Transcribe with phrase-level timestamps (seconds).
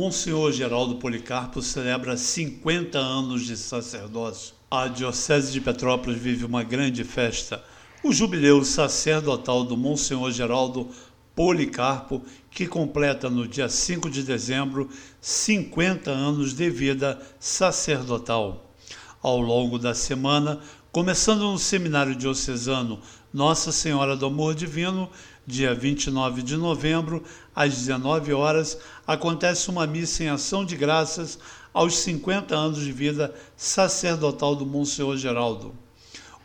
[0.00, 4.54] Monsenhor Geraldo Policarpo celebra 50 anos de sacerdócio.
[4.70, 7.62] A Diocese de Petrópolis vive uma grande festa,
[8.02, 10.88] o jubileu sacerdotal do Monsenhor Geraldo
[11.36, 14.88] Policarpo, que completa no dia 5 de dezembro
[15.20, 18.72] 50 anos de vida sacerdotal.
[19.20, 20.60] Ao longo da semana,
[20.92, 22.98] começando no Seminário Diocesano
[23.32, 25.08] Nossa Senhora do Amor Divino,
[25.46, 27.22] dia 29 de novembro,
[27.54, 28.76] às 19 horas,
[29.06, 31.38] acontece uma missa em ação de graças
[31.72, 35.76] aos 50 anos de vida sacerdotal do Monsenhor Geraldo.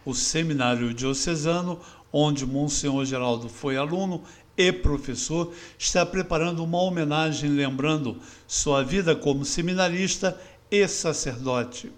[0.05, 1.79] O seminário diocesano,
[2.13, 4.23] onde Monsenhor Geraldo foi aluno
[4.55, 11.91] e professor, está preparando uma homenagem lembrando sua vida como seminarista e sacerdote.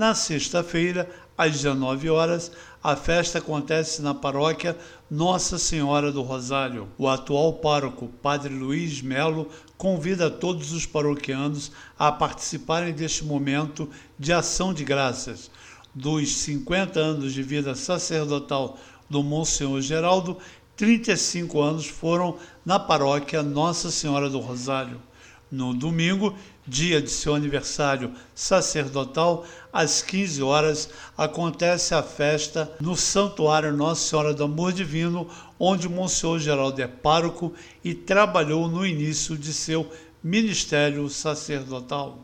[0.00, 2.50] Na sexta-feira, às 19 horas,
[2.82, 4.74] a festa acontece na paróquia
[5.10, 6.88] Nossa Senhora do Rosário.
[6.96, 14.32] O atual pároco, Padre Luiz Melo, convida todos os paroquianos a participarem deste momento de
[14.32, 15.50] ação de graças.
[15.94, 20.38] Dos 50 anos de vida sacerdotal do Monsenhor Geraldo,
[20.76, 25.09] 35 anos foram na paróquia Nossa Senhora do Rosário.
[25.50, 26.34] No domingo,
[26.64, 34.32] dia de seu aniversário sacerdotal, às 15 horas, acontece a festa no Santuário Nossa Senhora
[34.32, 39.90] do Amor Divino, onde Monsenhor Geraldo é pároco e trabalhou no início de seu
[40.22, 42.18] ministério sacerdotal.